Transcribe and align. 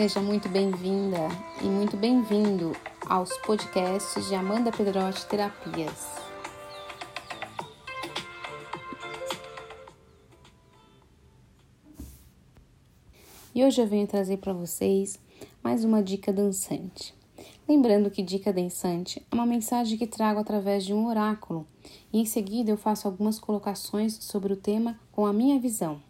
Seja 0.00 0.22
muito 0.22 0.48
bem-vinda 0.48 1.28
e 1.60 1.66
muito 1.66 1.94
bem-vindo 1.94 2.74
aos 3.04 3.36
podcasts 3.36 4.26
de 4.26 4.34
Amanda 4.34 4.72
Pedrotti 4.72 5.26
Terapias. 5.26 6.06
E 13.54 13.62
hoje 13.62 13.82
eu 13.82 13.86
venho 13.86 14.06
trazer 14.06 14.38
para 14.38 14.54
vocês 14.54 15.20
mais 15.62 15.84
uma 15.84 16.02
dica 16.02 16.32
dançante. 16.32 17.14
Lembrando 17.68 18.10
que 18.10 18.22
dica 18.22 18.54
dançante 18.54 19.22
é 19.30 19.34
uma 19.34 19.44
mensagem 19.44 19.98
que 19.98 20.06
trago 20.06 20.40
através 20.40 20.82
de 20.82 20.94
um 20.94 21.08
oráculo 21.08 21.66
e 22.10 22.22
em 22.22 22.24
seguida 22.24 22.70
eu 22.70 22.78
faço 22.78 23.06
algumas 23.06 23.38
colocações 23.38 24.14
sobre 24.14 24.50
o 24.50 24.56
tema 24.56 24.98
com 25.12 25.26
a 25.26 25.32
minha 25.34 25.60
visão. 25.60 26.00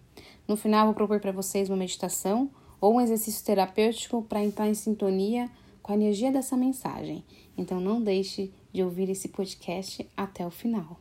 No 0.47 0.57
final, 0.57 0.87
vou 0.87 0.95
propor 0.95 1.19
para 1.19 1.33
vocês 1.33 1.69
uma 1.69 1.77
meditação 1.77 2.49
ou 2.81 2.95
um 2.95 3.01
exercício 3.01 3.45
terapêutico 3.45 4.23
para 4.23 4.43
entrar 4.43 4.69
em 4.69 4.75
sintonia 4.75 5.51
com 5.83 5.93
a 5.93 5.95
energia 5.95 6.33
dessa 6.33 6.57
mensagem. 6.57 7.25
Então, 7.57 7.81
não 7.81 8.03
deixe 8.03 8.53
de 8.73 8.83
ouvir 8.83 9.11
esse 9.11 9.29
podcast 9.29 10.09
até 10.17 10.47
o 10.47 10.51
final. 10.51 10.99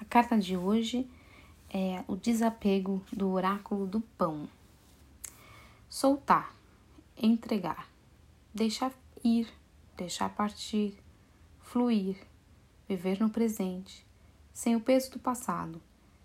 A 0.00 0.04
carta 0.04 0.36
de 0.36 0.56
hoje 0.56 1.06
é 1.72 2.02
o 2.08 2.16
desapego 2.16 3.00
do 3.12 3.30
oráculo 3.30 3.86
do 3.86 4.00
pão. 4.00 4.48
Soltar, 5.88 6.54
entregar, 7.16 7.88
deixar 8.52 8.92
ir, 9.22 9.48
deixar 9.96 10.30
partir, 10.30 10.96
fluir, 11.60 12.16
viver 12.88 13.20
no 13.20 13.30
presente, 13.30 14.04
sem 14.52 14.74
o 14.74 14.80
peso 14.80 15.12
do 15.12 15.18
passado, 15.18 15.80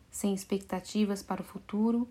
sem 0.09 0.33
expectativas 0.33 1.21
para 1.21 1.41
o 1.41 1.45
futuro 1.45 2.07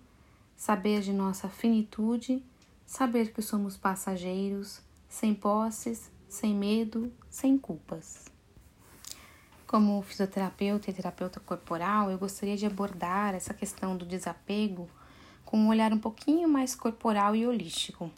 saber 0.57 1.01
de 1.01 1.13
nossa 1.13 1.49
finitude, 1.49 2.43
saber 2.87 3.33
que 3.33 3.43
somos 3.43 3.77
passageiros, 3.77 4.81
sem 5.09 5.35
posses, 5.35 6.11
sem 6.29 6.55
medo, 6.55 7.13
sem 7.31 7.57
culpas. 7.57 8.25
Como 9.67 10.03
fisioterapeuta 10.03 10.91
e 10.91 10.95
terapeuta 10.95 11.41
corporal, 11.41 12.11
eu 12.11 12.19
gostaria 12.19 12.57
de 12.57 12.67
abordar 12.67 13.35
essa 13.35 13.55
questão 13.55 13.97
do 13.97 14.05
desapego 14.05 14.89
com 15.45 15.59
um 15.59 15.69
olhar 15.69 15.93
um 15.93 15.99
pouquinho 15.99 16.49
mais 16.49 16.75
corporal 16.75 17.35
e 17.35 17.47
holístico. 17.47 18.11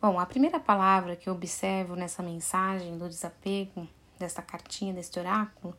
Bom, 0.00 0.18
a 0.18 0.26
primeira 0.26 0.58
palavra 0.58 1.14
que 1.14 1.28
eu 1.28 1.34
observo 1.34 1.94
nessa 1.94 2.22
mensagem 2.22 2.98
do 2.98 3.08
desapego, 3.08 3.88
desta 4.18 4.42
cartinha, 4.42 4.92
deste 4.92 5.18
oráculo, 5.18 5.76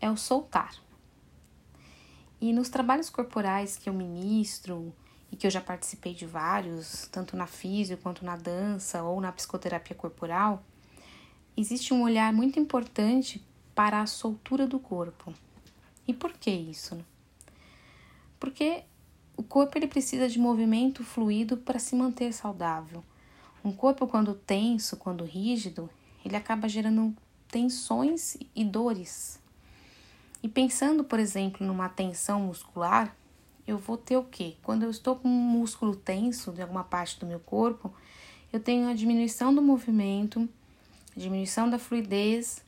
é 0.00 0.10
o 0.10 0.16
soltar. 0.16 0.74
E 2.40 2.52
nos 2.52 2.68
trabalhos 2.68 3.10
corporais 3.10 3.76
que 3.76 3.88
eu 3.88 3.94
ministro 3.94 4.92
que 5.40 5.46
eu 5.46 5.50
já 5.50 5.60
participei 5.62 6.12
de 6.12 6.26
vários, 6.26 7.08
tanto 7.10 7.34
na 7.34 7.46
físio 7.46 7.96
quanto 7.96 8.26
na 8.26 8.36
dança 8.36 9.02
ou 9.02 9.18
na 9.22 9.32
psicoterapia 9.32 9.96
corporal, 9.96 10.62
existe 11.56 11.94
um 11.94 12.02
olhar 12.02 12.30
muito 12.30 12.60
importante 12.60 13.42
para 13.74 14.02
a 14.02 14.06
soltura 14.06 14.66
do 14.66 14.78
corpo. 14.78 15.32
E 16.06 16.12
por 16.12 16.34
que 16.34 16.50
isso? 16.50 17.02
Porque 18.38 18.84
o 19.34 19.42
corpo 19.42 19.78
ele 19.78 19.86
precisa 19.86 20.28
de 20.28 20.38
movimento 20.38 21.02
fluido 21.02 21.56
para 21.56 21.78
se 21.78 21.96
manter 21.96 22.34
saudável. 22.34 23.02
Um 23.64 23.72
corpo 23.72 24.06
quando 24.06 24.34
tenso, 24.34 24.98
quando 24.98 25.24
rígido, 25.24 25.88
ele 26.22 26.36
acaba 26.36 26.68
gerando 26.68 27.16
tensões 27.48 28.36
e 28.54 28.62
dores. 28.62 29.40
E 30.42 30.48
pensando, 30.50 31.02
por 31.02 31.18
exemplo, 31.18 31.66
numa 31.66 31.88
tensão 31.88 32.40
muscular, 32.40 33.16
eu 33.70 33.78
vou 33.78 33.96
ter 33.96 34.16
o 34.16 34.24
quê? 34.24 34.56
Quando 34.62 34.82
eu 34.82 34.90
estou 34.90 35.16
com 35.16 35.28
um 35.28 35.30
músculo 35.30 35.94
tenso 35.94 36.52
de 36.52 36.60
alguma 36.60 36.84
parte 36.84 37.18
do 37.18 37.26
meu 37.26 37.38
corpo, 37.38 37.92
eu 38.52 38.58
tenho 38.58 38.88
a 38.88 38.94
diminuição 38.94 39.54
do 39.54 39.62
movimento, 39.62 40.48
diminuição 41.16 41.70
da 41.70 41.78
fluidez, 41.78 42.64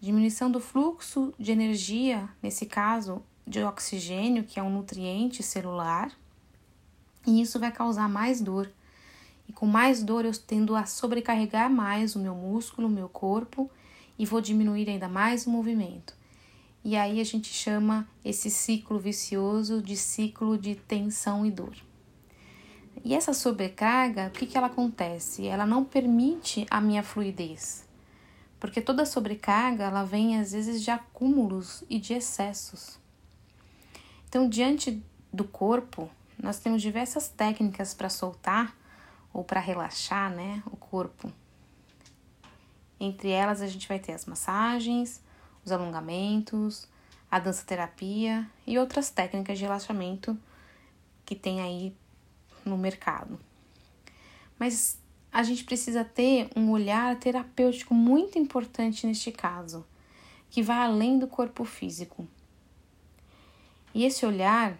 diminuição 0.00 0.50
do 0.50 0.58
fluxo 0.58 1.34
de 1.38 1.52
energia, 1.52 2.28
nesse 2.42 2.64
caso, 2.64 3.22
de 3.46 3.62
oxigênio, 3.62 4.44
que 4.44 4.58
é 4.58 4.62
um 4.62 4.70
nutriente 4.70 5.42
celular, 5.42 6.10
e 7.26 7.42
isso 7.42 7.58
vai 7.60 7.70
causar 7.70 8.08
mais 8.08 8.40
dor. 8.40 8.70
E 9.46 9.52
com 9.52 9.66
mais 9.66 10.02
dor, 10.02 10.24
eu 10.24 10.32
tendo 10.32 10.74
a 10.74 10.86
sobrecarregar 10.86 11.70
mais 11.70 12.16
o 12.16 12.18
meu 12.18 12.34
músculo, 12.34 12.88
o 12.88 12.90
meu 12.90 13.08
corpo, 13.08 13.70
e 14.18 14.24
vou 14.24 14.40
diminuir 14.40 14.88
ainda 14.88 15.08
mais 15.08 15.46
o 15.46 15.50
movimento. 15.50 16.14
E 16.82 16.96
aí 16.96 17.20
a 17.20 17.24
gente 17.24 17.52
chama 17.52 18.08
esse 18.24 18.50
ciclo 18.50 18.98
vicioso 18.98 19.82
de 19.82 19.96
ciclo 19.96 20.56
de 20.56 20.74
tensão 20.74 21.44
e 21.44 21.50
dor. 21.50 21.76
E 23.04 23.14
essa 23.14 23.32
sobrecarga, 23.32 24.28
o 24.28 24.30
que, 24.30 24.46
que 24.46 24.56
ela 24.56 24.66
acontece? 24.66 25.46
Ela 25.46 25.66
não 25.66 25.84
permite 25.84 26.66
a 26.70 26.80
minha 26.80 27.02
fluidez. 27.02 27.88
Porque 28.58 28.80
toda 28.80 29.06
sobrecarga, 29.06 29.84
ela 29.84 30.04
vem 30.04 30.38
às 30.38 30.52
vezes 30.52 30.82
de 30.82 30.90
acúmulos 30.90 31.82
e 31.88 31.98
de 31.98 32.14
excessos. 32.14 32.98
Então, 34.28 34.48
diante 34.48 35.02
do 35.32 35.44
corpo, 35.44 36.10
nós 36.42 36.58
temos 36.58 36.82
diversas 36.82 37.28
técnicas 37.28 37.94
para 37.94 38.08
soltar 38.08 38.76
ou 39.32 39.44
para 39.44 39.60
relaxar, 39.60 40.30
né, 40.30 40.62
o 40.66 40.76
corpo. 40.76 41.32
Entre 42.98 43.30
elas, 43.30 43.62
a 43.62 43.66
gente 43.66 43.88
vai 43.88 43.98
ter 43.98 44.12
as 44.12 44.26
massagens, 44.26 45.22
os 45.64 45.72
alongamentos, 45.72 46.88
a 47.30 47.38
dança 47.38 47.64
terapia 47.64 48.48
e 48.66 48.78
outras 48.78 49.10
técnicas 49.10 49.58
de 49.58 49.64
relaxamento 49.64 50.36
que 51.24 51.34
tem 51.34 51.60
aí 51.60 51.94
no 52.64 52.76
mercado. 52.76 53.38
Mas 54.58 54.98
a 55.32 55.42
gente 55.42 55.64
precisa 55.64 56.04
ter 56.04 56.50
um 56.56 56.70
olhar 56.70 57.16
terapêutico 57.18 57.94
muito 57.94 58.38
importante 58.38 59.06
neste 59.06 59.30
caso, 59.30 59.86
que 60.50 60.62
vai 60.62 60.78
além 60.78 61.18
do 61.18 61.28
corpo 61.28 61.64
físico. 61.64 62.26
E 63.94 64.04
esse 64.04 64.26
olhar, 64.26 64.76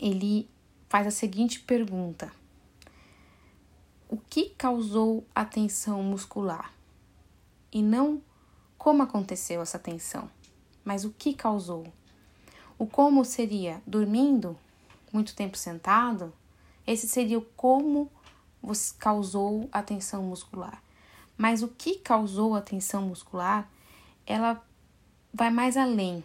ele 0.00 0.48
faz 0.88 1.06
a 1.06 1.10
seguinte 1.10 1.60
pergunta: 1.60 2.32
O 4.08 4.16
que 4.16 4.50
causou 4.50 5.26
a 5.34 5.44
tensão 5.44 6.02
muscular? 6.02 6.72
E 7.72 7.82
não 7.82 8.22
como 8.80 9.02
aconteceu 9.02 9.60
essa 9.60 9.78
tensão, 9.78 10.30
mas 10.82 11.04
o 11.04 11.10
que 11.10 11.34
causou. 11.34 11.86
O 12.78 12.86
como 12.86 13.26
seria 13.26 13.82
dormindo, 13.86 14.56
muito 15.12 15.36
tempo 15.36 15.58
sentado, 15.58 16.32
esse 16.86 17.06
seria 17.06 17.36
o 17.36 17.42
como 17.42 18.10
causou 18.98 19.68
a 19.70 19.82
tensão 19.82 20.22
muscular. 20.22 20.82
Mas 21.36 21.62
o 21.62 21.68
que 21.68 21.96
causou 21.96 22.54
a 22.54 22.62
tensão 22.62 23.02
muscular, 23.02 23.68
ela 24.26 24.64
vai 25.32 25.50
mais 25.50 25.76
além, 25.76 26.24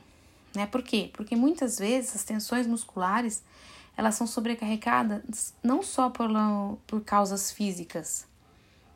né? 0.55 0.65
Por 0.65 0.81
quê? 0.81 1.09
Porque 1.11 1.35
muitas 1.35 1.77
vezes 1.77 2.15
as 2.15 2.23
tensões 2.23 2.65
musculares, 2.65 3.43
elas 3.97 4.15
são 4.15 4.25
sobrecarregadas 4.25 5.53
não 5.61 5.83
só 5.83 6.09
por, 6.09 6.29
por 6.87 7.01
causas 7.01 7.51
físicas, 7.51 8.25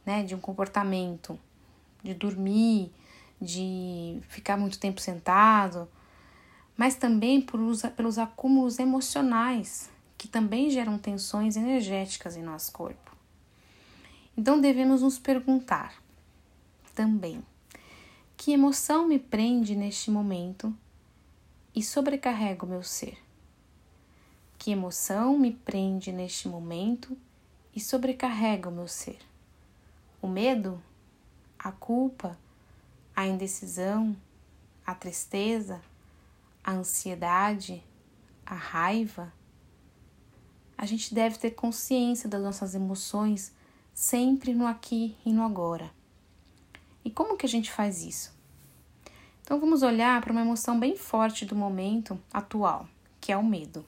né, 0.05 0.23
de 0.23 0.33
um 0.33 0.39
comportamento, 0.39 1.37
de 2.01 2.13
dormir, 2.13 2.93
de 3.41 4.19
ficar 4.27 4.57
muito 4.57 4.79
tempo 4.79 4.99
sentado, 4.99 5.87
mas 6.75 6.95
também 6.95 7.41
por 7.41 7.59
pelos 7.95 8.17
acúmulos 8.17 8.79
emocionais 8.79 9.89
que 10.17 10.27
também 10.27 10.69
geram 10.69 10.97
tensões 10.97 11.55
energéticas 11.55 12.35
em 12.35 12.43
nosso 12.43 12.73
corpo. 12.73 13.15
Então 14.37 14.59
devemos 14.59 15.01
nos 15.01 15.17
perguntar 15.17 16.01
também: 16.93 17.43
que 18.35 18.51
emoção 18.51 19.07
me 19.07 19.17
prende 19.17 19.75
neste 19.75 20.11
momento 20.11 20.75
e 21.73 21.81
sobrecarrega 21.81 22.65
o 22.65 22.69
meu 22.69 22.83
ser? 22.83 23.17
Que 24.57 24.71
emoção 24.71 25.37
me 25.37 25.51
prende 25.51 26.11
neste 26.11 26.49
momento 26.49 27.17
e 27.73 27.79
sobrecarrega 27.79 28.67
o 28.67 28.71
meu 28.71 28.87
ser? 28.87 29.19
O 30.21 30.27
medo? 30.27 30.81
A 31.57 31.71
culpa? 31.71 32.37
A 33.19 33.27
indecisão, 33.27 34.15
a 34.87 34.95
tristeza, 34.95 35.81
a 36.63 36.71
ansiedade, 36.71 37.83
a 38.45 38.55
raiva, 38.55 39.33
a 40.77 40.85
gente 40.85 41.13
deve 41.13 41.37
ter 41.37 41.51
consciência 41.51 42.29
das 42.29 42.41
nossas 42.41 42.75
emoções 42.75 43.53
sempre 43.93 44.53
no 44.53 44.65
aqui 44.65 45.17
e 45.25 45.33
no 45.33 45.43
agora. 45.43 45.91
E 47.03 47.11
como 47.11 47.35
que 47.35 47.45
a 47.45 47.49
gente 47.49 47.69
faz 47.69 48.05
isso? 48.05 48.33
Então 49.43 49.59
vamos 49.59 49.83
olhar 49.83 50.21
para 50.21 50.31
uma 50.31 50.39
emoção 50.39 50.79
bem 50.79 50.95
forte 50.95 51.45
do 51.45 51.57
momento 51.57 52.17
atual, 52.31 52.87
que 53.19 53.33
é 53.33 53.37
o 53.37 53.43
medo. 53.43 53.85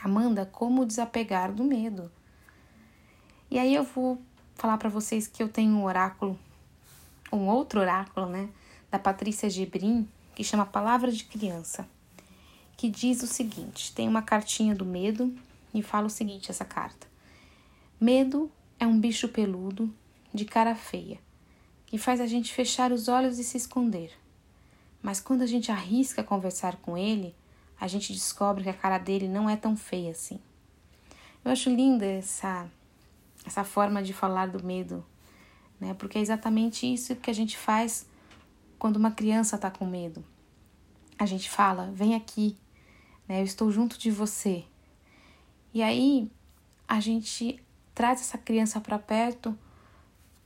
Amanda, 0.00 0.46
como 0.46 0.86
desapegar 0.86 1.52
do 1.52 1.64
medo? 1.64 2.12
E 3.50 3.58
aí 3.58 3.74
eu 3.74 3.82
vou 3.82 4.22
falar 4.54 4.78
para 4.78 4.88
vocês 4.88 5.26
que 5.26 5.42
eu 5.42 5.48
tenho 5.48 5.72
um 5.72 5.84
oráculo 5.84 6.38
um 7.36 7.48
outro 7.48 7.80
oráculo, 7.80 8.26
né, 8.26 8.48
da 8.90 8.98
Patrícia 8.98 9.50
Gebrim, 9.50 10.08
que 10.34 10.44
chama 10.44 10.66
Palavra 10.66 11.10
de 11.10 11.24
Criança, 11.24 11.88
que 12.76 12.88
diz 12.88 13.22
o 13.22 13.26
seguinte: 13.26 13.92
tem 13.94 14.08
uma 14.08 14.22
cartinha 14.22 14.74
do 14.74 14.84
medo 14.84 15.34
e 15.72 15.82
fala 15.82 16.06
o 16.06 16.10
seguinte: 16.10 16.50
essa 16.50 16.64
carta. 16.64 17.06
Medo 18.00 18.50
é 18.78 18.86
um 18.86 18.98
bicho 18.98 19.28
peludo, 19.28 19.92
de 20.32 20.44
cara 20.44 20.74
feia, 20.74 21.18
que 21.86 21.96
faz 21.96 22.20
a 22.20 22.26
gente 22.26 22.52
fechar 22.52 22.92
os 22.92 23.08
olhos 23.08 23.38
e 23.38 23.44
se 23.44 23.56
esconder. 23.56 24.12
Mas 25.00 25.20
quando 25.20 25.42
a 25.42 25.46
gente 25.46 25.70
arrisca 25.70 26.24
conversar 26.24 26.76
com 26.76 26.96
ele, 26.96 27.34
a 27.80 27.86
gente 27.86 28.12
descobre 28.12 28.64
que 28.64 28.70
a 28.70 28.74
cara 28.74 28.98
dele 28.98 29.28
não 29.28 29.48
é 29.48 29.56
tão 29.56 29.76
feia 29.76 30.10
assim. 30.10 30.40
Eu 31.44 31.52
acho 31.52 31.68
linda 31.68 32.06
essa, 32.06 32.66
essa 33.44 33.64
forma 33.64 34.02
de 34.02 34.12
falar 34.12 34.46
do 34.46 34.64
medo, 34.64 35.04
né? 35.80 35.94
Porque 35.94 36.18
é 36.18 36.20
exatamente 36.20 36.92
isso 36.92 37.16
que 37.16 37.30
a 37.30 37.34
gente 37.34 37.56
faz 37.56 38.06
quando 38.78 38.96
uma 38.96 39.10
criança 39.10 39.56
está 39.56 39.70
com 39.70 39.86
medo. 39.86 40.24
A 41.18 41.26
gente 41.26 41.48
fala, 41.48 41.90
vem 41.92 42.14
aqui, 42.14 42.56
né? 43.28 43.40
Eu 43.40 43.44
estou 43.44 43.70
junto 43.70 43.98
de 43.98 44.10
você. 44.10 44.64
E 45.72 45.82
aí 45.82 46.30
a 46.86 47.00
gente 47.00 47.60
traz 47.94 48.20
essa 48.20 48.38
criança 48.38 48.80
para 48.80 48.98
perto 48.98 49.56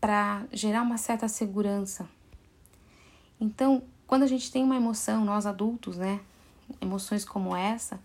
para 0.00 0.46
gerar 0.52 0.82
uma 0.82 0.96
certa 0.96 1.26
segurança. 1.28 2.08
Então, 3.40 3.82
quando 4.06 4.22
a 4.22 4.26
gente 4.26 4.50
tem 4.50 4.62
uma 4.62 4.76
emoção, 4.76 5.24
nós 5.24 5.46
adultos, 5.46 5.96
né, 5.96 6.20
emoções 6.80 7.24
como 7.24 7.56
essa, 7.56 8.00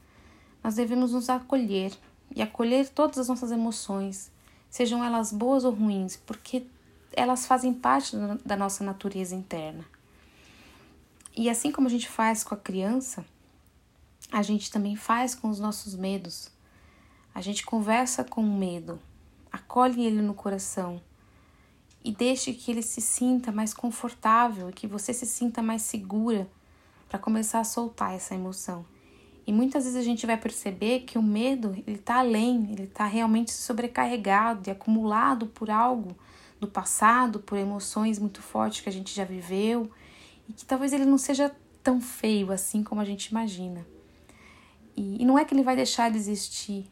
nós 0.64 0.76
devemos 0.76 1.12
nos 1.12 1.30
acolher 1.30 1.92
e 2.36 2.42
acolher 2.42 2.90
todas 2.90 3.18
as 3.19 3.28
nossas 3.28 3.52
emoções, 3.52 4.31
sejam 4.69 5.04
elas 5.04 5.31
boas 5.31 5.64
ou 5.64 5.72
ruins, 5.72 6.16
porque 6.16 6.66
elas 7.15 7.45
fazem 7.45 7.74
parte 7.74 8.15
da 8.45 8.56
nossa 8.56 8.83
natureza 8.83 9.36
interna. 9.36 9.86
E 11.36 11.50
assim 11.50 11.71
como 11.71 11.88
a 11.88 11.89
gente 11.89 12.07
faz 12.07 12.44
com 12.44 12.54
a 12.54 12.57
criança, 12.57 13.25
a 14.31 14.42
gente 14.42 14.71
também 14.71 14.95
faz 14.95 15.33
com 15.33 15.50
os 15.50 15.60
nossos 15.60 15.95
medos. 15.95 16.51
A 17.33 17.42
gente 17.42 17.65
conversa 17.65 18.24
com 18.24 18.42
o 18.42 18.57
medo, 18.57 19.00
acolhe 19.51 20.06
ele 20.06 20.21
no 20.21 20.33
coração 20.33 21.01
e 22.04 22.12
deixe 22.12 22.54
que 22.54 22.69
ele 22.69 22.81
se 22.81 23.01
sinta 23.01 23.51
mais 23.51 23.74
confortável 23.74 24.69
e 24.69 24.74
que 24.74 24.86
você 24.86 25.13
se 25.13 25.25
sinta 25.25 25.62
mais 25.62 25.81
segura 25.81 26.48
para 27.09 27.18
começar 27.18 27.59
a 27.59 27.63
soltar 27.63 28.13
essa 28.13 28.36
emoção. 28.36 28.86
E 29.45 29.51
muitas 29.51 29.83
vezes 29.83 30.00
a 30.00 30.04
gente 30.04 30.25
vai 30.25 30.38
perceber 30.38 31.01
que 31.01 31.18
o 31.18 31.24
medo 31.24 31.75
ele 31.86 31.98
está 31.98 32.19
além, 32.19 32.71
ele 32.71 32.83
está 32.83 33.06
realmente 33.06 33.51
sobrecarregado 33.51 34.69
e 34.69 34.71
acumulado 34.71 35.48
por 35.48 35.69
algo 35.69 36.16
do 36.65 36.71
passado, 36.71 37.39
por 37.39 37.57
emoções 37.57 38.19
muito 38.19 38.42
fortes 38.42 38.81
que 38.81 38.89
a 38.89 38.92
gente 38.92 39.13
já 39.15 39.24
viveu 39.24 39.89
e 40.48 40.54
que 40.54 40.65
talvez 40.65 40.94
ele 40.94 41.06
não 41.06 41.18
seja 41.18 41.56
tão 41.83 42.01
feio 42.01 42.51
assim 42.51 42.83
como 42.83 43.01
a 43.01 43.06
gente 43.06 43.27
imagina. 43.27 43.86
E, 44.95 45.21
e 45.21 45.25
não 45.25 45.38
é 45.38 45.45
que 45.45 45.54
ele 45.54 45.63
vai 45.63 45.75
deixar 45.75 46.12
de 46.12 46.18
existir, 46.18 46.89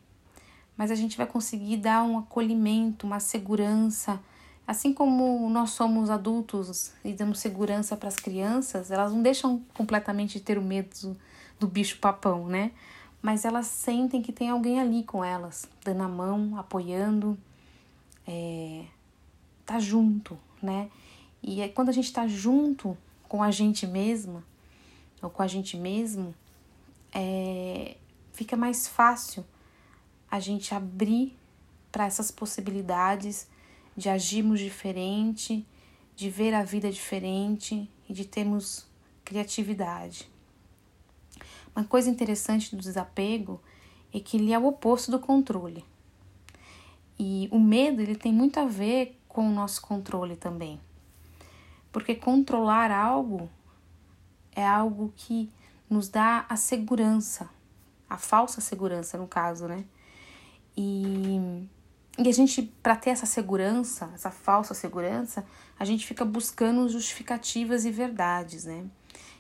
mas 0.78 0.92
a 0.92 0.96
gente 0.96 1.18
vai 1.18 1.26
conseguir 1.26 1.78
dar 1.78 2.04
um 2.04 2.18
acolhimento, 2.18 3.06
uma 3.06 3.20
segurança, 3.20 4.20
Assim 4.72 4.94
como 4.94 5.50
nós 5.50 5.72
somos 5.72 6.10
adultos 6.10 6.94
e 7.04 7.12
damos 7.12 7.40
segurança 7.40 7.98
para 7.98 8.08
as 8.08 8.16
crianças, 8.16 8.90
elas 8.90 9.12
não 9.12 9.22
deixam 9.22 9.62
completamente 9.74 10.38
de 10.38 10.46
ter 10.46 10.58
o 10.58 10.62
medo 10.62 10.90
do, 11.02 11.18
do 11.60 11.68
bicho 11.68 11.98
papão, 12.00 12.48
né? 12.48 12.72
Mas 13.22 13.44
elas 13.44 13.68
sentem 13.68 14.22
que 14.22 14.32
tem 14.32 14.50
alguém 14.50 14.80
ali 14.80 15.04
com 15.04 15.26
elas, 15.26 15.68
dando 15.84 16.04
a 16.04 16.08
mão, 16.08 16.58
apoiando, 16.58 17.38
é, 18.26 18.86
tá 19.72 19.80
junto, 19.80 20.38
né? 20.62 20.90
E 21.42 21.62
é 21.62 21.70
quando 21.70 21.90
a 21.90 21.94
gente 21.94 22.06
está 22.06 22.28
junto 22.28 22.98
com 23.28 23.42
a 23.42 23.52
gente 23.52 23.88
mesma, 23.88 24.44
ou 25.22 25.30
com 25.30 25.42
a 25.42 25.48
gente 25.48 25.78
mesmo, 25.78 26.36
é, 27.14 27.96
fica 28.34 28.58
mais 28.58 28.88
fácil 28.88 29.46
a 30.30 30.40
gente 30.40 30.74
abrir 30.74 31.38
para 31.92 32.06
essas 32.06 32.32
possibilidades 32.32 33.48
de 33.96 34.10
agirmos 34.10 34.60
diferente, 34.60 35.66
de 36.16 36.30
ver 36.30 36.54
a 36.54 36.64
vida 36.64 36.92
diferente 36.92 37.90
e 38.10 38.14
de 38.14 38.26
termos 38.26 38.88
criatividade. 39.24 40.30
Uma 41.76 41.86
coisa 41.86 42.10
interessante 42.10 42.76
do 42.76 42.82
desapego 42.82 43.62
é 44.14 44.20
que 44.20 44.36
ele 44.36 44.52
é 44.52 44.60
o 44.60 44.66
oposto 44.66 45.10
do 45.10 45.20
controle. 45.20 45.86
E 47.18 47.48
o 47.52 47.60
medo 47.60 48.02
ele 48.02 48.16
tem 48.16 48.34
muito 48.34 48.60
a 48.60 48.66
ver 48.66 49.21
com 49.32 49.48
o 49.48 49.52
nosso 49.52 49.82
controle 49.82 50.36
também. 50.36 50.80
Porque 51.92 52.16
controlar 52.16 52.92
algo 52.92 53.50
é 54.56 54.66
algo 54.66 55.14
que 55.16 55.50
nos 55.90 56.10
dá 56.10 56.46
a 56.48 56.56
segurança, 56.56 57.50
a 58.10 58.18
falsa 58.18 58.62
segurança 58.62 59.18
no 59.18 59.28
caso, 59.28 59.68
né? 59.68 59.86
E 60.76 61.68
e 62.18 62.28
a 62.28 62.32
gente, 62.34 62.62
para 62.84 62.96
ter 62.96 63.12
essa 63.12 63.26
segurança, 63.26 64.12
essa 64.14 64.30
falsa 64.30 64.74
segurança, 64.74 65.46
a 65.80 65.86
gente 65.86 66.06
fica 66.06 66.26
buscando 66.26 66.88
justificativas 66.90 67.86
e 67.86 67.92
verdades, 67.92 68.66
né? 68.66 68.86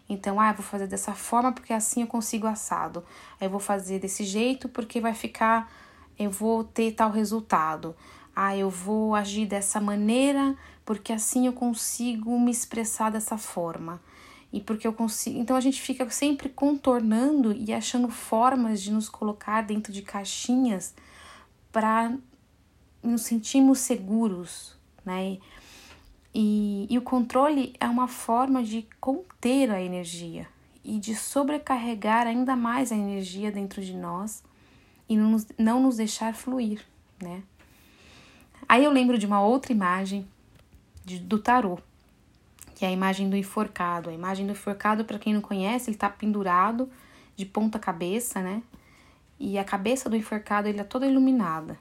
Então, 0.07 0.39
ah, 0.39 0.49
eu 0.49 0.55
vou 0.55 0.63
fazer 0.63 0.87
dessa 0.87 1.13
forma 1.13 1.51
porque 1.51 1.73
assim 1.73 2.01
eu 2.01 2.07
consigo 2.07 2.47
assado. 2.47 3.03
Eu 3.39 3.49
vou 3.49 3.59
fazer 3.59 3.99
desse 3.99 4.23
jeito 4.23 4.69
porque 4.69 5.01
vai 5.01 5.13
ficar, 5.13 5.71
eu 6.17 6.31
vou 6.31 6.63
ter 6.63 6.93
tal 6.93 7.11
resultado. 7.11 7.95
Ah, 8.35 8.55
eu 8.55 8.69
vou 8.69 9.13
agir 9.15 9.45
dessa 9.45 9.79
maneira 9.79 10.55
porque 10.85 11.13
assim 11.13 11.45
eu 11.45 11.53
consigo 11.53 12.39
me 12.39 12.51
expressar 12.51 13.11
dessa 13.11 13.37
forma. 13.37 14.01
E 14.51 14.59
porque 14.59 14.85
eu 14.85 14.91
consigo. 14.91 15.39
Então 15.39 15.55
a 15.55 15.61
gente 15.61 15.81
fica 15.81 16.09
sempre 16.09 16.49
contornando 16.49 17.53
e 17.53 17.71
achando 17.71 18.09
formas 18.09 18.81
de 18.81 18.91
nos 18.91 19.07
colocar 19.07 19.61
dentro 19.61 19.93
de 19.93 20.01
caixinhas 20.01 20.93
para 21.71 22.13
nos 23.01 23.21
sentimos 23.21 23.79
seguros, 23.79 24.75
né? 25.05 25.37
E, 26.33 26.87
e 26.89 26.97
o 26.97 27.01
controle 27.01 27.73
é 27.79 27.87
uma 27.87 28.07
forma 28.07 28.63
de 28.63 28.87
conter 28.99 29.69
a 29.71 29.81
energia 29.81 30.47
e 30.83 30.99
de 30.99 31.15
sobrecarregar 31.15 32.27
ainda 32.27 32.55
mais 32.55 32.91
a 32.91 32.95
energia 32.95 33.51
dentro 33.51 33.81
de 33.81 33.93
nós 33.93 34.43
e 35.07 35.15
não 35.15 35.31
nos, 35.31 35.47
não 35.57 35.81
nos 35.81 35.97
deixar 35.97 36.33
fluir, 36.33 36.85
né? 37.21 37.43
Aí 38.71 38.85
eu 38.85 38.91
lembro 38.93 39.17
de 39.17 39.25
uma 39.25 39.41
outra 39.41 39.73
imagem 39.73 40.25
de, 41.03 41.19
do 41.19 41.37
tarô, 41.37 41.77
que 42.73 42.85
é 42.85 42.87
a 42.87 42.91
imagem 42.91 43.29
do 43.29 43.35
enforcado. 43.35 44.09
A 44.09 44.13
imagem 44.13 44.45
do 44.45 44.53
enforcado, 44.53 45.03
para 45.03 45.19
quem 45.19 45.33
não 45.33 45.41
conhece, 45.41 45.89
ele 45.89 45.97
está 45.97 46.09
pendurado 46.09 46.89
de 47.35 47.45
ponta 47.45 47.77
cabeça, 47.77 48.39
né? 48.39 48.63
E 49.37 49.59
a 49.59 49.65
cabeça 49.65 50.09
do 50.09 50.15
enforcado 50.15 50.69
ele 50.69 50.79
é 50.79 50.85
toda 50.85 51.05
iluminada. 51.05 51.77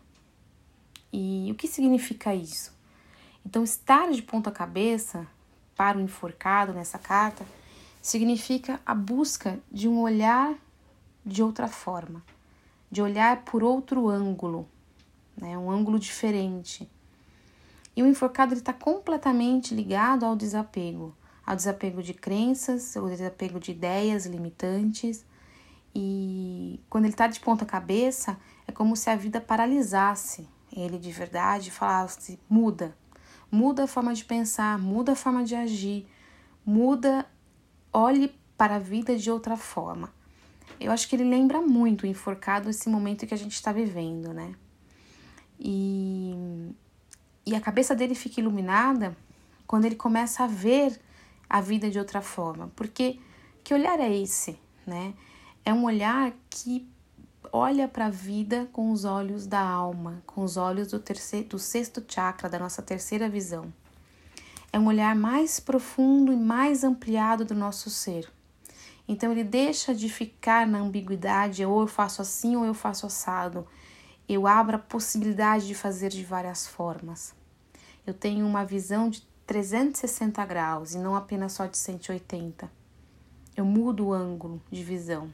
E 1.12 1.48
o 1.52 1.54
que 1.54 1.68
significa 1.68 2.34
isso? 2.34 2.76
Então, 3.46 3.62
estar 3.62 4.10
de 4.10 4.20
ponta 4.20 4.50
cabeça 4.50 5.28
para 5.76 5.96
o 5.96 6.00
enforcado 6.00 6.72
nessa 6.72 6.98
carta 6.98 7.46
significa 8.02 8.80
a 8.84 8.96
busca 8.96 9.60
de 9.70 9.86
um 9.86 10.00
olhar 10.00 10.56
de 11.24 11.40
outra 11.40 11.68
forma, 11.68 12.20
de 12.90 13.00
olhar 13.00 13.44
por 13.44 13.62
outro 13.62 14.08
ângulo, 14.08 14.68
né? 15.40 15.56
um 15.56 15.70
ângulo 15.70 15.98
diferente. 15.98 16.88
E 17.96 18.02
o 18.02 18.06
enforcado 18.06 18.54
está 18.54 18.72
completamente 18.72 19.74
ligado 19.74 20.24
ao 20.24 20.36
desapego, 20.36 21.14
ao 21.44 21.56
desapego 21.56 22.02
de 22.02 22.14
crenças, 22.14 22.96
ao 22.96 23.08
desapego 23.08 23.58
de 23.58 23.72
ideias 23.72 24.26
limitantes. 24.26 25.24
E 25.94 26.80
quando 26.88 27.04
ele 27.04 27.14
está 27.14 27.26
de 27.26 27.40
ponta 27.40 27.66
cabeça, 27.66 28.38
é 28.66 28.72
como 28.72 28.94
se 28.94 29.10
a 29.10 29.16
vida 29.16 29.40
paralisasse, 29.40 30.48
ele 30.72 30.98
de 30.98 31.10
verdade 31.10 31.70
falasse: 31.70 32.38
muda, 32.48 32.96
muda 33.50 33.84
a 33.84 33.88
forma 33.88 34.14
de 34.14 34.24
pensar, 34.24 34.78
muda 34.78 35.12
a 35.12 35.16
forma 35.16 35.42
de 35.42 35.56
agir, 35.56 36.06
muda, 36.64 37.26
olhe 37.92 38.32
para 38.56 38.76
a 38.76 38.78
vida 38.78 39.16
de 39.16 39.30
outra 39.30 39.56
forma. 39.56 40.12
Eu 40.78 40.92
acho 40.92 41.08
que 41.08 41.16
ele 41.16 41.24
lembra 41.24 41.60
muito 41.60 42.04
o 42.04 42.06
enforcado 42.06 42.70
esse 42.70 42.88
momento 42.88 43.26
que 43.26 43.34
a 43.34 43.36
gente 43.36 43.54
está 43.54 43.72
vivendo, 43.72 44.32
né? 44.32 44.54
E, 45.60 46.34
e 47.44 47.54
a 47.54 47.60
cabeça 47.60 47.94
dele 47.94 48.14
fica 48.14 48.40
iluminada 48.40 49.14
quando 49.66 49.84
ele 49.84 49.94
começa 49.94 50.44
a 50.44 50.46
ver 50.46 50.98
a 51.48 51.60
vida 51.60 51.90
de 51.90 51.98
outra 51.98 52.22
forma. 52.22 52.72
Porque 52.74 53.20
que 53.62 53.74
olhar 53.74 54.00
é 54.00 54.16
esse, 54.16 54.58
né? 54.86 55.12
É 55.64 55.72
um 55.74 55.84
olhar 55.84 56.32
que 56.48 56.88
olha 57.52 57.86
para 57.86 58.06
a 58.06 58.10
vida 58.10 58.68
com 58.72 58.90
os 58.90 59.04
olhos 59.04 59.46
da 59.46 59.60
alma, 59.60 60.22
com 60.26 60.42
os 60.42 60.56
olhos 60.56 60.88
do, 60.88 60.98
terceiro, 60.98 61.48
do 61.48 61.58
sexto 61.58 62.02
chakra, 62.08 62.48
da 62.48 62.58
nossa 62.58 62.80
terceira 62.80 63.28
visão. 63.28 63.72
É 64.72 64.78
um 64.78 64.86
olhar 64.86 65.14
mais 65.14 65.60
profundo 65.60 66.32
e 66.32 66.36
mais 66.36 66.84
ampliado 66.84 67.44
do 67.44 67.54
nosso 67.54 67.90
ser. 67.90 68.30
Então 69.08 69.32
ele 69.32 69.42
deixa 69.42 69.92
de 69.92 70.08
ficar 70.08 70.66
na 70.66 70.78
ambiguidade, 70.78 71.64
ou 71.64 71.80
eu 71.80 71.86
faço 71.86 72.22
assim 72.22 72.54
ou 72.54 72.64
eu 72.64 72.74
faço 72.74 73.06
assado. 73.06 73.66
Eu 74.32 74.46
abro 74.46 74.76
a 74.76 74.78
possibilidade 74.78 75.66
de 75.66 75.74
fazer 75.74 76.08
de 76.08 76.24
várias 76.24 76.64
formas. 76.64 77.34
Eu 78.06 78.14
tenho 78.14 78.46
uma 78.46 78.64
visão 78.64 79.10
de 79.10 79.22
360 79.44 80.46
graus 80.46 80.94
e 80.94 80.98
não 80.98 81.16
apenas 81.16 81.50
só 81.54 81.66
de 81.66 81.76
180. 81.76 82.70
Eu 83.56 83.64
mudo 83.64 84.06
o 84.06 84.12
ângulo 84.12 84.62
de 84.70 84.84
visão. 84.84 85.32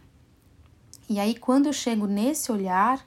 E 1.11 1.21
aí, 1.21 1.37
quando 1.37 1.67
eu 1.67 1.75
chego 1.75 2.07
nesse 2.07 2.51
olhar, 2.51 3.07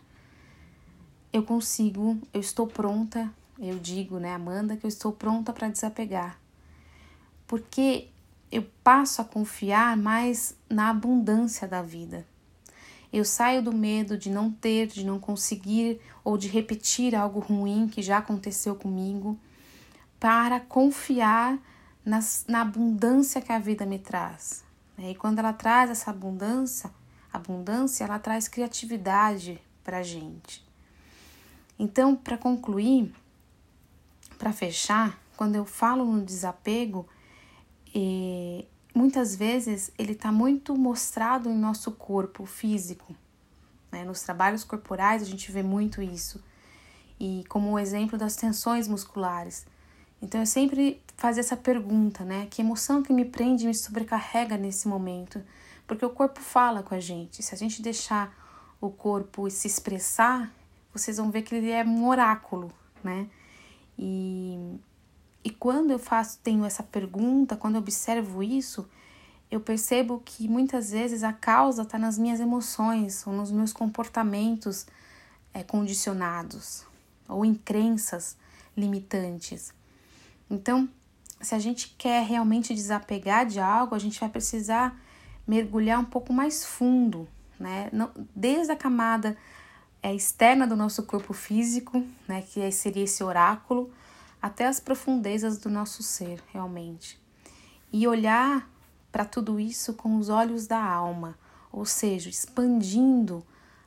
eu 1.33 1.41
consigo, 1.41 2.19
eu 2.31 2.39
estou 2.39 2.67
pronta, 2.67 3.27
eu 3.57 3.79
digo, 3.79 4.19
né, 4.19 4.35
Amanda, 4.35 4.77
que 4.77 4.85
eu 4.85 4.89
estou 4.89 5.11
pronta 5.11 5.51
para 5.51 5.69
desapegar. 5.69 6.39
Porque 7.47 8.09
eu 8.51 8.63
passo 8.83 9.23
a 9.23 9.25
confiar 9.25 9.97
mais 9.97 10.55
na 10.69 10.91
abundância 10.91 11.67
da 11.67 11.81
vida. 11.81 12.27
Eu 13.11 13.25
saio 13.25 13.61
do 13.61 13.73
medo 13.73 14.17
de 14.17 14.29
não 14.29 14.51
ter, 14.51 14.87
de 14.87 15.05
não 15.05 15.19
conseguir 15.19 15.99
ou 16.23 16.37
de 16.37 16.47
repetir 16.47 17.15
algo 17.15 17.39
ruim 17.39 17.87
que 17.87 18.01
já 18.01 18.19
aconteceu 18.19 18.75
comigo, 18.75 19.37
para 20.19 20.59
confiar 20.59 21.57
nas, 22.05 22.45
na 22.47 22.61
abundância 22.61 23.41
que 23.41 23.51
a 23.51 23.59
vida 23.59 23.85
me 23.85 23.97
traz. 23.97 24.63
E 24.97 25.15
quando 25.15 25.39
ela 25.39 25.53
traz 25.53 25.89
essa 25.89 26.11
abundância, 26.11 26.91
abundância, 27.31 28.03
ela 28.03 28.19
traz 28.19 28.47
criatividade 28.47 29.61
para 29.83 29.99
a 29.99 30.03
gente. 30.03 30.67
Então, 31.77 32.15
para 32.15 32.37
concluir, 32.37 33.13
para 34.37 34.51
fechar, 34.51 35.17
quando 35.37 35.55
eu 35.55 35.65
falo 35.65 36.03
no 36.03 36.23
desapego, 36.23 37.07
e 37.95 38.65
muitas 38.99 39.33
vezes 39.33 39.91
ele 39.97 40.11
está 40.11 40.29
muito 40.29 40.75
mostrado 40.75 41.49
em 41.49 41.57
nosso 41.57 41.93
corpo 41.93 42.45
físico. 42.45 43.15
Né? 43.89 44.03
Nos 44.03 44.21
trabalhos 44.21 44.65
corporais 44.65 45.21
a 45.21 45.25
gente 45.25 45.49
vê 45.53 45.63
muito 45.63 46.01
isso. 46.01 46.43
E 47.17 47.45
como 47.47 47.71
o 47.71 47.79
exemplo 47.79 48.17
das 48.17 48.35
tensões 48.35 48.89
musculares. 48.89 49.65
Então 50.21 50.41
eu 50.41 50.45
sempre 50.45 51.01
fazia 51.15 51.39
essa 51.39 51.55
pergunta, 51.55 52.25
né? 52.25 52.47
Que 52.49 52.61
emoção 52.61 53.01
que 53.01 53.13
me 53.13 53.23
prende 53.23 53.63
e 53.63 53.67
me 53.67 53.73
sobrecarrega 53.73 54.57
nesse 54.57 54.85
momento? 54.85 55.41
Porque 55.87 56.05
o 56.05 56.09
corpo 56.09 56.41
fala 56.41 56.83
com 56.83 56.93
a 56.93 56.99
gente. 56.99 57.41
Se 57.41 57.55
a 57.55 57.57
gente 57.57 57.81
deixar 57.81 58.33
o 58.81 58.89
corpo 58.89 59.49
se 59.49 59.65
expressar, 59.65 60.51
vocês 60.93 61.15
vão 61.15 61.31
ver 61.31 61.43
que 61.43 61.55
ele 61.55 61.71
é 61.71 61.85
um 61.85 62.05
oráculo, 62.05 62.69
né? 63.01 63.29
E 63.97 64.77
e 65.43 65.49
quando 65.49 65.91
eu 65.91 65.99
faço, 65.99 66.39
tenho 66.43 66.65
essa 66.65 66.83
pergunta, 66.83 67.55
quando 67.55 67.75
eu 67.75 67.81
observo 67.81 68.43
isso, 68.43 68.87
eu 69.49 69.59
percebo 69.59 70.21
que 70.23 70.47
muitas 70.47 70.91
vezes 70.91 71.23
a 71.23 71.33
causa 71.33 71.83
está 71.83 71.97
nas 71.97 72.17
minhas 72.17 72.39
emoções 72.39 73.25
ou 73.25 73.33
nos 73.33 73.51
meus 73.51 73.73
comportamentos 73.73 74.85
é, 75.53 75.63
condicionados 75.63 76.85
ou 77.27 77.45
em 77.45 77.55
crenças 77.55 78.37
limitantes. 78.75 79.73
Então, 80.49 80.89
se 81.41 81.55
a 81.55 81.59
gente 81.59 81.95
quer 81.97 82.25
realmente 82.25 82.73
desapegar 82.73 83.45
de 83.45 83.59
algo, 83.59 83.95
a 83.95 83.99
gente 83.99 84.19
vai 84.19 84.29
precisar 84.29 84.99
mergulhar 85.47 85.99
um 85.99 86.05
pouco 86.05 86.33
mais 86.33 86.65
fundo, 86.65 87.27
né? 87.59 87.89
Desde 88.35 88.71
a 88.71 88.75
camada 88.75 89.37
é, 90.03 90.13
externa 90.13 90.67
do 90.67 90.75
nosso 90.75 91.03
corpo 91.03 91.33
físico, 91.33 92.03
né? 92.27 92.41
Que 92.41 92.71
seria 92.71 93.03
esse 93.03 93.23
oráculo, 93.23 93.91
até 94.41 94.67
as 94.67 94.79
profundezas 94.79 95.57
do 95.57 95.69
nosso 95.69 96.01
ser, 96.01 96.41
realmente. 96.51 97.19
E 97.91 98.07
olhar 98.07 98.69
para 99.11 99.25
tudo 99.25 99.59
isso 99.59 99.93
com 99.93 100.17
os 100.17 100.29
olhos 100.29 100.67
da 100.67 100.83
alma, 100.83 101.37
ou 101.71 101.85
seja, 101.85 102.29
expandindo 102.29 103.43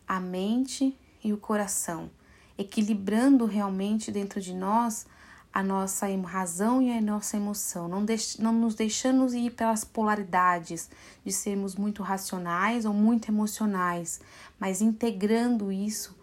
a 0.06 0.21
mente 0.21 0.97
e 1.23 1.32
o 1.32 1.38
coração, 1.38 2.11
equilibrando 2.59 3.47
realmente 3.47 4.11
dentro 4.11 4.40
de 4.40 4.52
nós 4.52 5.06
a 5.52 5.62
nossa 5.62 6.06
razão 6.26 6.80
e 6.80 6.90
a 6.90 7.00
nossa 7.00 7.37
emoção, 7.37 7.87
não, 7.87 8.04
deix 8.04 8.38
não 8.38 8.54
nos 8.54 8.75
deixando 8.75 9.32
ir 9.35 9.50
pelas 9.50 9.85
polaridades 9.85 10.88
de 11.25 11.30
sermos 11.30 11.75
muito 11.75 12.02
racionais 12.02 12.87
ou 12.87 12.94
muito 12.94 13.28
emocionais, 13.30 14.21
mas 14.59 14.80
integrando 14.80 15.71
isso 15.71 16.16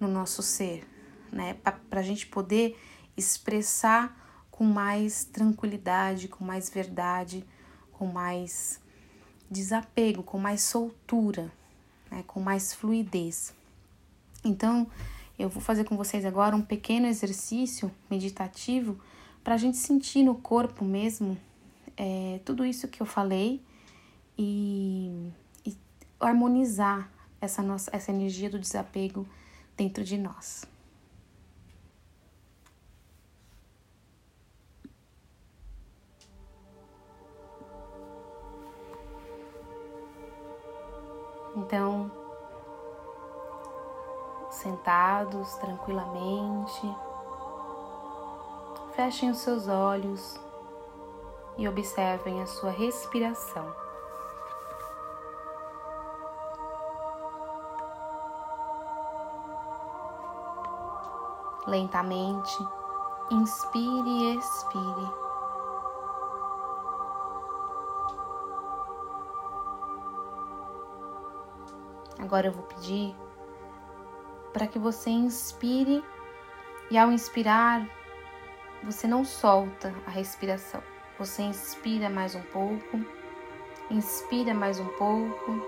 no 0.00 0.08
nosso 0.08 0.42
ser, 0.42 0.84
né? 1.30 1.54
Para 1.54 2.00
a 2.00 2.02
gente 2.02 2.26
poder 2.26 2.76
expressar 3.16 4.16
com 4.50 4.64
mais 4.64 5.24
tranquilidade, 5.24 6.28
com 6.28 6.44
mais 6.44 6.70
verdade, 6.70 7.44
com 7.92 8.06
mais 8.06 8.80
desapego, 9.50 10.22
com 10.22 10.38
mais 10.38 10.62
soltura, 10.62 11.52
né, 12.10 12.24
com 12.26 12.40
mais 12.40 12.72
fluidez. 12.72 13.54
Então, 14.44 14.86
eu 15.38 15.48
vou 15.48 15.62
fazer 15.62 15.84
com 15.84 15.96
vocês 15.96 16.24
agora 16.24 16.54
um 16.54 16.62
pequeno 16.62 17.06
exercício 17.06 17.90
meditativo 18.10 18.98
para 19.42 19.54
a 19.54 19.58
gente 19.58 19.76
sentir 19.76 20.22
no 20.22 20.34
corpo 20.34 20.84
mesmo 20.84 21.36
é, 21.96 22.40
tudo 22.44 22.64
isso 22.64 22.88
que 22.88 23.00
eu 23.00 23.06
falei 23.06 23.60
e, 24.38 25.30
e 25.64 25.76
harmonizar 26.20 27.10
essa, 27.40 27.62
nossa, 27.62 27.90
essa 27.92 28.10
energia 28.10 28.48
do 28.48 28.58
desapego 28.58 29.26
dentro 29.76 30.04
de 30.04 30.16
nós. 30.16 30.64
Então, 41.72 42.10
sentados 44.50 45.54
tranquilamente, 45.54 46.96
fechem 48.94 49.30
os 49.30 49.38
seus 49.38 49.68
olhos 49.68 50.38
e 51.56 51.66
observem 51.66 52.42
a 52.42 52.46
sua 52.46 52.70
respiração. 52.70 53.74
Lentamente, 61.66 62.68
inspire 63.30 64.10
e 64.10 64.36
expire. 64.36 65.21
Agora 72.18 72.46
eu 72.46 72.52
vou 72.52 72.64
pedir 72.64 73.14
para 74.52 74.66
que 74.66 74.78
você 74.78 75.10
inspire 75.10 76.04
e 76.90 76.98
ao 76.98 77.10
inspirar, 77.10 77.88
você 78.82 79.06
não 79.06 79.24
solta 79.24 79.94
a 80.06 80.10
respiração. 80.10 80.82
Você 81.18 81.42
inspira 81.42 82.10
mais 82.10 82.34
um 82.34 82.42
pouco, 82.42 83.00
inspira 83.90 84.52
mais 84.52 84.78
um 84.78 84.88
pouco, 84.98 85.62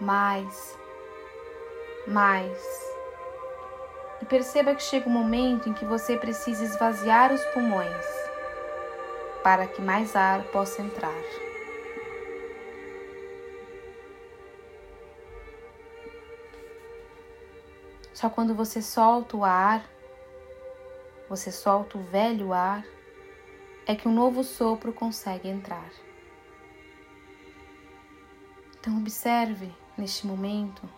mais, 0.00 0.78
mais. 2.06 2.60
E 4.20 4.24
perceba 4.24 4.74
que 4.74 4.82
chega 4.82 5.08
um 5.08 5.12
momento 5.12 5.68
em 5.68 5.72
que 5.72 5.84
você 5.84 6.16
precisa 6.16 6.64
esvaziar 6.64 7.32
os 7.32 7.44
pulmões 7.46 8.06
para 9.42 9.66
que 9.66 9.80
mais 9.80 10.16
ar 10.16 10.42
possa 10.44 10.82
entrar. 10.82 11.45
Só 18.16 18.30
quando 18.30 18.54
você 18.54 18.80
solta 18.80 19.36
o 19.36 19.44
ar, 19.44 19.84
você 21.28 21.52
solta 21.52 21.98
o 21.98 22.02
velho 22.02 22.50
ar, 22.54 22.82
é 23.86 23.94
que 23.94 24.08
um 24.08 24.14
novo 24.14 24.42
sopro 24.42 24.90
consegue 24.90 25.50
entrar. 25.50 25.90
Então, 28.78 28.96
observe 28.96 29.70
neste 29.98 30.26
momento 30.26 30.88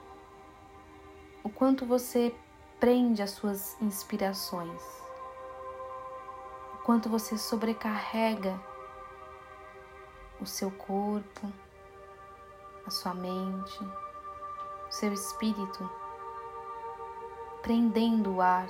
o 1.43 1.51
quanto 1.51 1.85
você 1.85 2.33
prende 2.79 3.21
as 3.21 3.33
suas 3.33 3.77
inspirações, 3.83 4.81
o 6.75 6.85
quanto 6.85 7.09
você 7.09 7.37
sobrecarrega 7.37 8.57
o 10.41 10.47
seu 10.47 10.71
corpo, 10.71 11.53
a 12.87 12.91
sua 12.91 13.13
mente, 13.13 13.83
o 13.83 14.93
seu 14.93 15.13
espírito 15.13 16.08
prendendo 17.63 18.37
o 18.37 18.41
ar. 18.41 18.69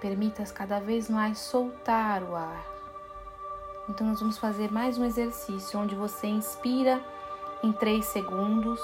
Permitas 0.00 0.52
cada 0.52 0.78
vez 0.78 1.10
mais 1.10 1.38
soltar 1.38 2.22
o 2.22 2.34
ar. 2.34 2.64
Então, 3.88 4.06
nós 4.06 4.20
vamos 4.20 4.38
fazer 4.38 4.70
mais 4.70 4.98
um 4.98 5.04
exercício 5.04 5.78
onde 5.78 5.94
você 5.94 6.26
inspira 6.26 7.02
em 7.62 7.72
3 7.72 8.04
segundos, 8.04 8.80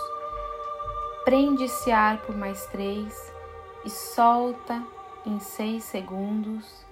prende 1.25 1.65
esse 1.65 1.93
ar 1.93 2.23
por 2.23 2.37
mais 2.37 2.67
3 2.67 3.33
e 3.85 3.91
solta 3.91 4.83
em 5.25 5.39
6 5.39 5.83
segundos 5.85 6.85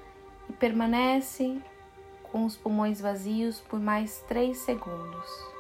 e 0.49 0.53
permanece 0.53 1.61
com 2.23 2.45
os 2.45 2.57
pulmões 2.57 3.01
vazios 3.01 3.61
por 3.61 3.81
mais 3.81 4.21
3 4.29 4.57
segundos. 4.57 5.52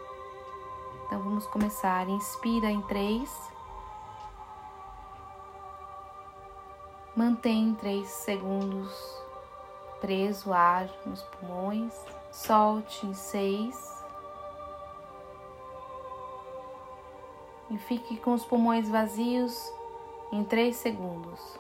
Então 1.12 1.24
vamos 1.24 1.46
começar. 1.46 2.08
Inspira 2.08 2.70
em 2.70 2.80
três. 2.80 3.30
Mantém 7.14 7.74
três 7.74 8.08
segundos 8.08 8.90
preso 10.00 10.48
o 10.48 10.54
ar 10.54 10.88
nos 11.04 11.20
pulmões. 11.24 11.92
Solte 12.30 13.06
em 13.06 13.12
seis. 13.12 14.02
e 17.68 17.78
fique 17.78 18.16
com 18.18 18.32
os 18.32 18.44
pulmões 18.44 18.88
vazios 18.88 19.70
em 20.30 20.44
3 20.44 20.76
segundos. 20.76 21.58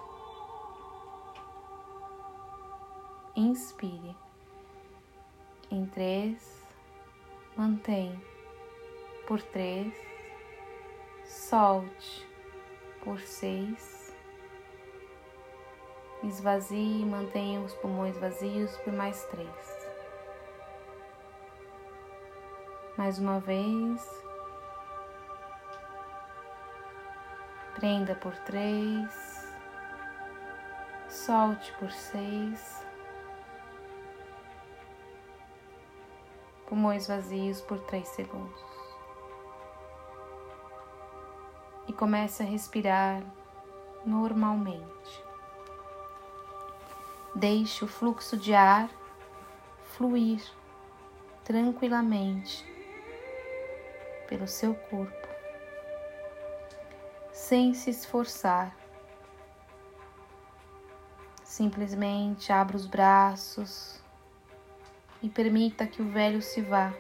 Inspire 3.34 4.14
em 5.70 5.86
3, 5.86 6.66
mantém 7.56 8.31
por 9.26 9.42
3, 9.42 9.92
solte 11.24 12.28
por 13.04 13.20
6, 13.20 14.14
esvazie 16.24 17.02
e 17.02 17.06
mantenha 17.06 17.60
os 17.60 17.74
pulmões 17.74 18.16
vazios 18.18 18.76
por 18.78 18.92
mais 18.92 19.24
3. 19.26 19.48
Mais 22.96 23.18
uma 23.18 23.40
vez. 23.40 24.22
Prenda 27.74 28.14
por 28.14 28.36
três, 28.44 29.48
solte 31.08 31.72
por 31.80 31.90
seis, 31.90 32.86
pulmões 36.68 37.08
vazios 37.08 37.60
por 37.62 37.80
três 37.80 38.06
segundos. 38.08 38.71
E 41.92 41.94
comece 41.94 42.42
a 42.42 42.46
respirar 42.46 43.22
normalmente. 44.02 45.22
Deixe 47.34 47.84
o 47.84 47.86
fluxo 47.86 48.34
de 48.34 48.54
ar 48.54 48.88
fluir 49.94 50.42
tranquilamente 51.44 52.64
pelo 54.26 54.48
seu 54.48 54.74
corpo 54.74 55.28
sem 57.30 57.74
se 57.74 57.90
esforçar. 57.90 58.74
Simplesmente 61.44 62.50
abra 62.50 62.74
os 62.74 62.86
braços 62.86 64.00
e 65.22 65.28
permita 65.28 65.86
que 65.86 66.00
o 66.00 66.08
velho 66.08 66.40
se 66.40 66.62
vá. 66.62 66.90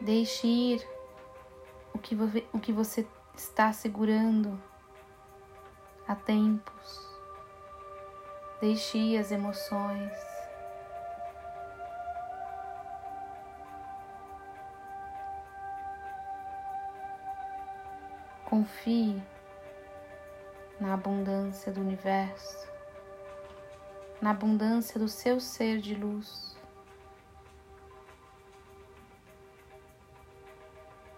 Deixe 0.00 0.46
ir 0.46 0.88
o 1.92 1.98
que, 1.98 2.16
o 2.52 2.60
que 2.60 2.72
você 2.72 3.06
está 3.34 3.72
segurando 3.72 4.60
há 6.06 6.14
tempos. 6.14 7.08
Deixe 8.60 8.98
ir 8.98 9.18
as 9.18 9.30
emoções. 9.30 10.12
Confie 18.44 19.22
na 20.80 20.94
abundância 20.94 21.70
do 21.70 21.80
universo, 21.80 22.68
na 24.20 24.30
abundância 24.30 24.98
do 24.98 25.08
seu 25.08 25.38
ser 25.38 25.78
de 25.78 25.94
luz, 25.94 26.57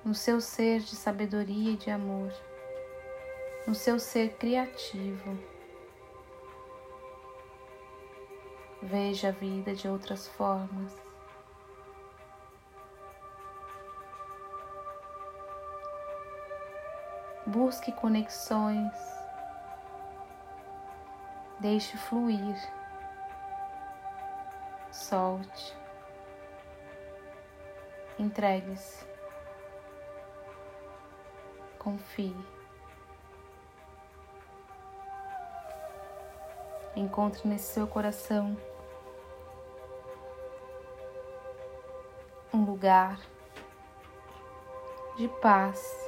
no 0.05 0.15
seu 0.15 0.41
ser 0.41 0.81
de 0.81 0.97
sabedoria 0.97 1.73
e 1.73 1.77
de 1.77 1.91
amor, 1.91 2.33
no 3.67 3.75
seu 3.75 3.99
ser 3.99 4.37
criativo. 4.37 5.39
Veja 8.83 9.29
a 9.29 9.33
vida 9.33 9.75
de 9.75 9.87
outras 9.87 10.27
formas. 10.27 10.97
Busque 17.47 17.93
conexões. 17.93 18.95
Deixe 21.59 21.97
fluir. 21.99 22.57
Solte. 24.91 25.77
Entregue-se. 28.19 29.10
Confie. 31.81 32.37
Encontre 36.95 37.49
nesse 37.49 37.73
seu 37.73 37.88
coração 37.88 38.57
um 42.55 42.64
lugar 42.64 43.19
de 45.16 45.27
paz 45.43 46.01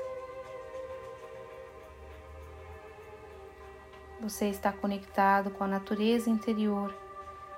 Você 4.22 4.48
está 4.48 4.72
conectado 4.72 5.50
com 5.50 5.64
a 5.64 5.66
natureza 5.66 6.30
interior, 6.30 6.94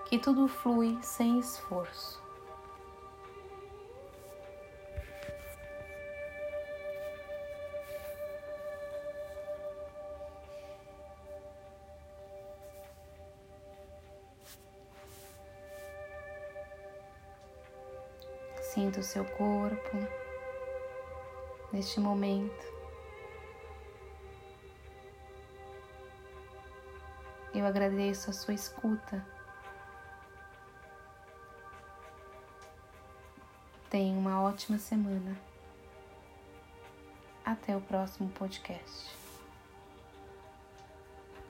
que 0.07 0.19
tudo 0.19 0.49
flui 0.49 0.99
sem 1.03 1.39
esforço. 1.39 2.24
Sinta 18.75 18.99
o 18.99 19.05
seu 19.05 19.25
corpo 19.25 19.97
neste 21.73 22.01
momento. 22.01 22.75
Eu 27.55 27.65
agradeço 27.65 28.31
a 28.31 28.33
sua 28.33 28.53
escuta. 28.53 29.25
Tenha 33.89 34.19
uma 34.19 34.43
ótima 34.43 34.77
semana. 34.77 35.39
Até 37.45 37.77
o 37.77 37.81
próximo 37.81 38.29
podcast. 38.31 39.24